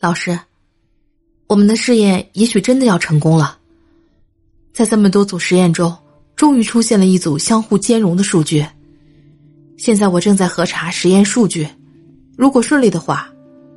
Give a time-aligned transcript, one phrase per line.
[0.00, 0.38] 老师，
[1.48, 3.58] 我们的试验也许真的要成功了。
[4.72, 5.92] 在这么多组实验中，
[6.36, 8.64] 终于出现了一组相互兼容的数据。
[9.76, 11.68] 现在我正在核查实验数据，
[12.36, 13.28] 如果顺利的话，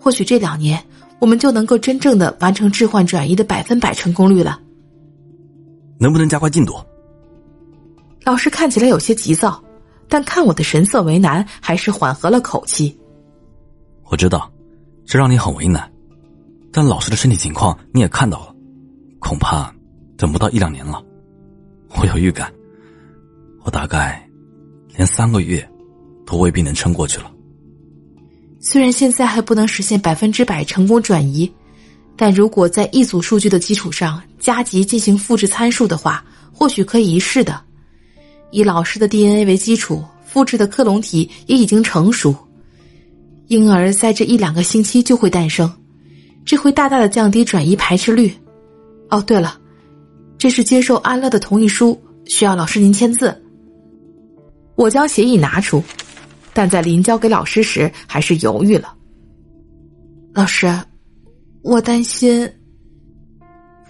[0.00, 0.84] 或许这两年
[1.20, 4.60] 我们就能够真正的完成置换转移的百分百成功率了。
[6.00, 6.74] 能不能加快进度？
[8.24, 9.62] 老师看起来有些急躁，
[10.08, 12.98] 但看我的神色为难，还是缓和了口气。
[14.10, 14.50] 我知道，
[15.06, 15.88] 这让你很为难，
[16.72, 18.54] 但老师的身体情况你也看到了，
[19.18, 19.74] 恐怕
[20.16, 21.02] 等不到一两年了。
[21.96, 22.52] 我有预感，
[23.64, 24.28] 我大概
[24.94, 25.66] 连三个月
[26.26, 27.32] 都未必能撑过去了。
[28.60, 31.50] 虽然现在还不能实现百分之百成功转移，
[32.16, 37.60] 但如果在一组数据的基础上加急进行复制参数的话，或许可以一试的。
[38.50, 42.34] 以老师的 DNA 为基础，复制的克隆体也已经成熟，
[43.46, 45.72] 婴儿在这一两个星期就会诞生，
[46.48, 48.32] 这会大大的降低转移排斥率。
[49.10, 49.60] 哦，对了，
[50.38, 53.38] 这是接受安乐的同意书，需要老师您签字。
[54.74, 55.84] 我将协议拿出，
[56.54, 58.94] 但在临交给老师时还是犹豫了。
[60.32, 60.74] 老师，
[61.60, 62.50] 我担心。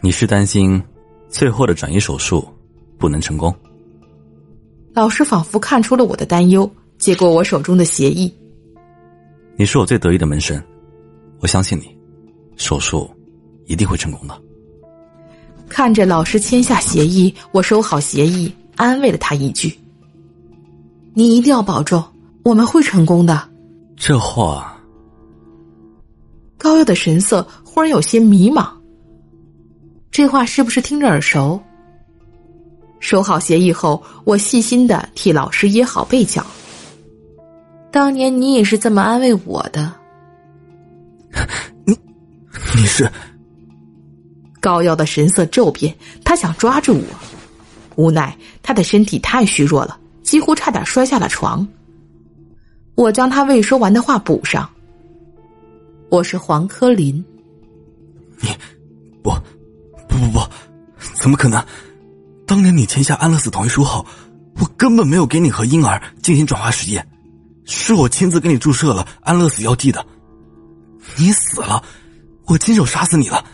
[0.00, 0.82] 你是担心
[1.28, 2.44] 最后的转移手术
[2.98, 3.54] 不能成功？
[4.94, 6.68] 老师仿佛看出了我的担忧，
[6.98, 8.34] 接过我手中的协议。
[9.56, 10.60] 你是我最得意的门生，
[11.38, 11.96] 我相信你，
[12.58, 13.10] 手术
[13.64, 14.38] 一定会成功的。
[15.68, 19.78] 看着老师签下协议，我收好协议，安慰了他一句
[21.14, 22.02] ：“你一定要保重，
[22.42, 23.48] 我们会成功的。”
[23.96, 24.78] 这话，
[26.56, 28.70] 高耀的神色忽然有些迷茫。
[30.10, 31.60] 这话是不是听着耳熟？
[33.00, 36.44] 收好协议后，我细心的替老师掖好被角。
[37.90, 39.92] 当年你也是这么安慰我的。
[42.78, 43.10] 你，是？
[44.60, 47.04] 高耀的神色骤变，他想抓住我，
[47.96, 51.66] 无奈他的身体太虚弱了，几乎差点摔下了床。
[52.94, 54.68] 我将他未说完的话补上
[56.10, 57.24] ：“我是黄科林。”
[58.40, 58.48] 你，
[59.22, 59.30] 不，
[60.08, 60.40] 不不不，
[61.14, 61.64] 怎么可能？
[62.46, 64.04] 当年你签下安乐死同意书后，
[64.60, 67.06] 我根本没有给你和婴儿进行转化实验，
[67.64, 70.04] 是我亲自给你注射了安乐死药剂的。
[71.16, 71.82] 你死了，
[72.48, 73.44] 我亲手杀死你了，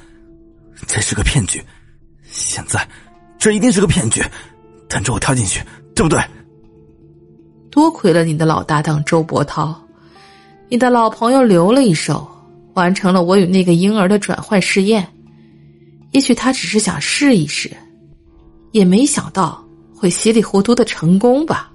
[0.87, 1.62] 这是个骗局。
[2.31, 2.88] 现在，
[3.38, 4.25] 这一定是个骗局，
[4.88, 5.60] 等着我跳进去，
[5.94, 6.22] 对不对？
[7.71, 9.75] 多亏了你的老搭档周伯涛，
[10.69, 12.27] 你的老朋友留了一手，
[12.75, 15.06] 完成了我与那个婴儿的转换试验。
[16.12, 17.71] 也许他只是想试一试。
[18.71, 21.72] 也没想到会稀里糊涂的成功吧。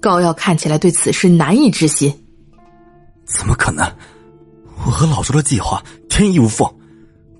[0.00, 2.12] 高耀看起来对此事难以置信。
[3.24, 3.88] 怎么可能？
[4.86, 6.68] 我和老周的计划天衣无缝，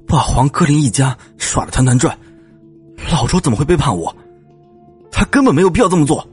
[0.06, 2.16] 把黄科林一家耍的团团转。
[3.10, 4.14] 老周怎么会背叛我？
[5.10, 6.26] 他根本没有必要这么做。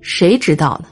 [0.00, 0.88] 谁知道呢？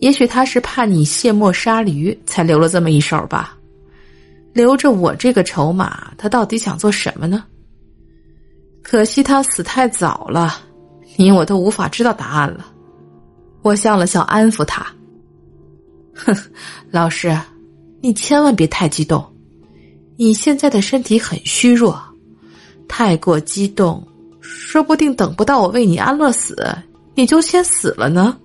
[0.00, 3.56] 也许他是怕你卸磨杀驴，才留了这么一手吧。
[4.52, 7.44] 留着我这个筹码，他到底想做什么呢？
[8.82, 10.58] 可惜他死太早了，
[11.16, 12.66] 你我都无法知道答案了。
[13.62, 14.84] 我笑了笑，安抚他
[16.16, 16.34] ：“哼，
[16.90, 17.36] 老师，
[18.00, 19.24] 你千万别太激动。
[20.16, 21.98] 你现在的身体很虚弱，
[22.88, 24.06] 太过激动，
[24.40, 26.56] 说不定等不到我为你安乐死，
[27.14, 28.36] 你就先死了呢。”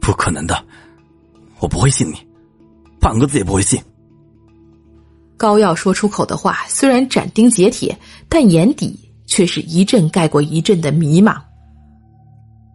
[0.00, 0.64] 不可能的，
[1.60, 2.14] 我不会信你，
[2.98, 3.78] 半个字也不会信。
[5.36, 7.96] 高耀说出口的话虽然斩钉截铁，
[8.28, 11.38] 但眼底却是一阵盖过一阵的迷茫。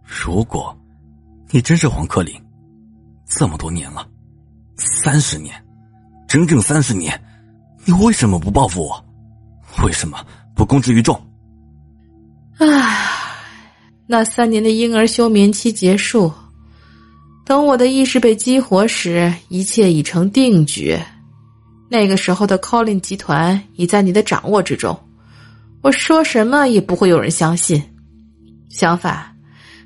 [0.04, 0.74] 如果，
[1.50, 2.32] 你真是黄克林，
[3.26, 4.06] 这么多年了，
[4.76, 5.54] 三十年，
[6.26, 7.20] 整整三十年，
[7.84, 9.04] 你为什么不报复我？
[9.84, 10.24] 为什么
[10.54, 11.20] 不公之于众？
[12.58, 12.96] 唉，
[14.06, 16.32] 那三年的婴儿休眠期结束，
[17.44, 20.98] 等我的意识被激活时，一切已成定局。
[21.88, 24.98] 那个时候的 Colin 集团已在你的掌握之中，
[25.82, 27.82] 我说什么也不会有人相信，
[28.70, 29.36] 相反，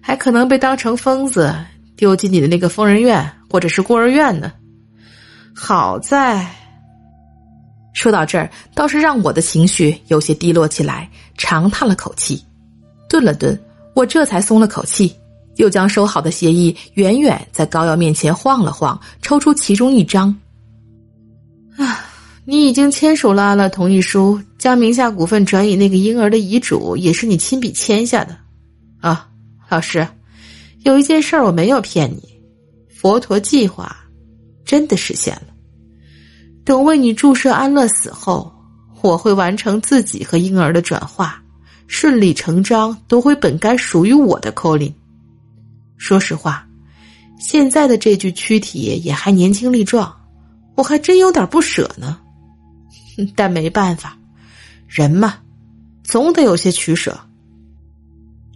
[0.01, 1.55] 还可能被当成疯子
[1.97, 4.53] 丢进你的那个疯人院或者是孤儿院呢。
[5.61, 6.49] 好在，
[7.93, 12.41] 说到这儿，倒是让我的情绪有些低落起来，长叹了口气，
[13.09, 13.61] 顿了顿，
[13.93, 15.13] 我这才松了口气，
[15.57, 20.35] 又将收好的协议远远在高瑶面前晃了晃，抽出其中一张。
[21.77, 22.07] 啊，
[22.45, 28.37] 你已经签署了了同意书，将名下股份转移那个婴儿的遗嘱也是你亲笔签下的。
[29.01, 29.29] 啊，
[29.69, 30.07] 老师，
[30.85, 32.41] 有一件事我没有骗你，
[32.89, 33.95] 佛陀计划
[34.65, 35.48] 真的实现了。
[36.69, 38.53] 等为你注射安乐死后，
[39.01, 41.43] 我会完成自己和婴儿的转化，
[41.87, 44.93] 顺理成章夺回本该属于我的 Colin。
[45.97, 46.69] 说实话，
[47.39, 50.15] 现在的这具躯体也还年轻力壮，
[50.75, 52.19] 我还真有点不舍呢。
[53.35, 54.19] 但没办法，
[54.87, 55.37] 人嘛，
[56.05, 57.19] 总得有些取舍。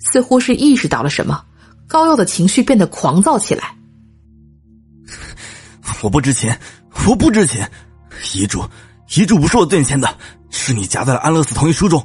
[0.01, 1.43] 似乎是意识到了什么，
[1.89, 3.75] 高耀的情绪变得狂躁起来。
[6.03, 6.61] 我不值钱，
[7.09, 7.67] 我不值钱。
[8.35, 8.65] 遗嘱，
[9.17, 10.09] 遗嘱不是我自愿签的，
[10.51, 12.05] 是你夹在了安乐死同意书中。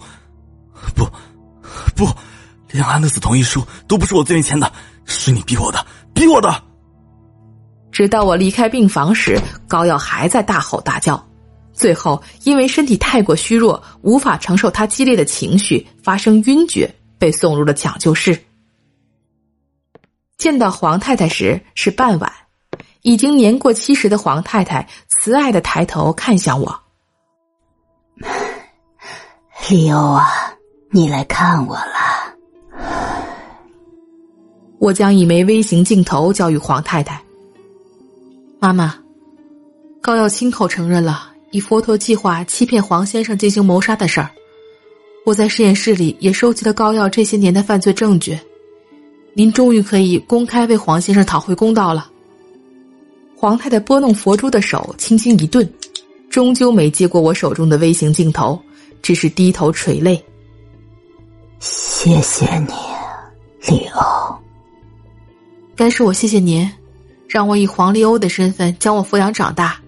[0.95, 1.05] 不，
[1.95, 2.07] 不，
[2.71, 4.71] 连安乐死同意书都不是我自愿签的，
[5.05, 6.63] 是你逼我的，逼我的。
[7.91, 11.23] 直到我离开病房时，高耀还在大吼大叫。
[11.73, 18.39] 最后，因为身体太过虚弱，无法承受他激烈的情绪，发生晕厥，被送入了抢救室。
[20.37, 22.31] 见到黄太太时是傍晚。
[23.07, 26.77] 已经年过七十的黄太太慈爱的抬头看向我
[29.71, 30.27] ：“李欧啊，
[30.91, 32.35] 你来看我了。”
[34.77, 37.23] 我将一枚微型镜头交予黄太太。
[38.59, 38.93] 妈妈，
[40.01, 44.29] 高耀亲口承认了以佛陀计划欺骗黄先生进行谋杀的事儿。
[45.25, 48.37] 我在实验室里也收集了高耀这些年的犯罪证据。
[49.33, 52.11] 您终于可以公开为黄先生讨回公道了。
[53.39, 55.71] 黄太太拨弄佛珠的手轻轻一顿，
[56.27, 58.59] 终究没接过我手中的微型镜头，
[59.03, 60.19] 只是低头垂泪。
[61.59, 62.73] 谢谢你，
[63.67, 64.35] 李欧。
[65.75, 66.67] 该是我谢谢您，
[67.29, 69.79] 让我以黄丽欧的身份将我抚养长大。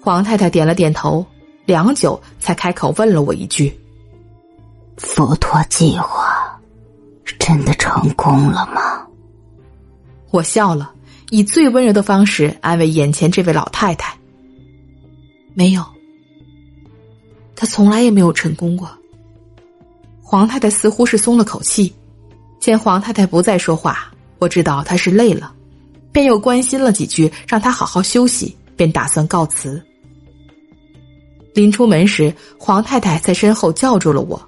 [0.00, 1.26] 黄太太点了点头，
[1.66, 3.76] 良久才开口问了我一句
[4.96, 6.56] ：“佛陀计划
[7.36, 9.04] 真的成功了吗？”
[10.30, 10.92] 我笑了。
[11.32, 14.14] 以最温柔的方式安慰眼前这位老太太。
[15.54, 15.82] 没有，
[17.56, 18.86] 他从来也没有成功过。
[20.20, 21.90] 黄太太似乎是松了口气，
[22.60, 25.50] 见黄太太不再说话，我知道她是累了，
[26.12, 29.82] 便又关心了几句，让她好好休息，便打算告辞。
[31.54, 34.38] 临出门时，黄太太在身后叫住了我：“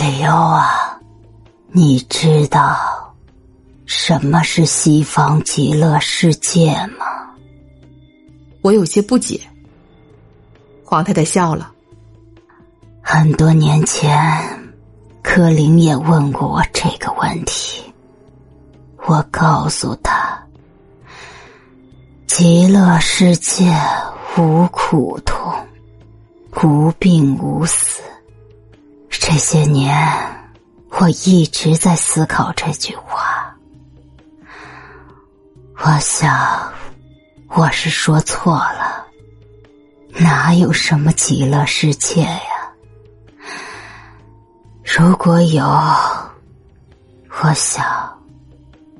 [0.00, 1.00] 李欧啊，
[1.72, 2.76] 你知道。”
[3.94, 7.04] 什么是西方极乐世界吗？
[8.62, 9.38] 我有些不解。
[10.82, 11.70] 皇太太笑了。
[13.02, 14.18] 很多年前，
[15.22, 17.82] 柯林也问过我这个问题。
[19.06, 20.42] 我告诉他，
[22.26, 23.70] 极乐世界
[24.38, 25.54] 无苦痛，
[26.62, 28.00] 无病无死。
[29.10, 29.94] 这些年，
[30.98, 33.31] 我一直在思考这句话。
[35.84, 36.72] 我想，
[37.48, 39.04] 我是说错了。
[40.14, 42.40] 哪有什么极乐世界呀？
[44.84, 47.84] 如果有，我想，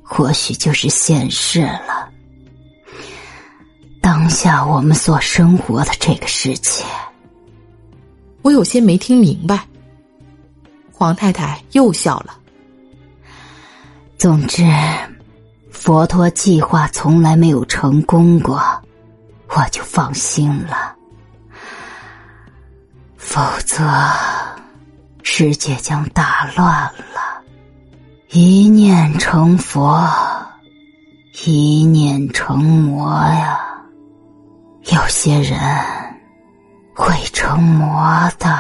[0.03, 2.11] 或许就是现世了。
[4.01, 6.85] 当下我们所生活的这个世界，
[8.43, 9.69] 我有些没听明白。
[10.93, 12.37] 黄太太又笑了。
[14.19, 14.65] 总之。
[15.85, 18.63] 佛陀计划从来没有成功过，
[19.49, 20.95] 我就放心了。
[23.17, 23.85] 否则，
[25.25, 27.43] 世界将大乱了。
[28.31, 30.09] 一念成佛，
[31.45, 33.59] 一念成魔呀！
[34.85, 35.59] 有些人
[36.95, 38.57] 会成魔的。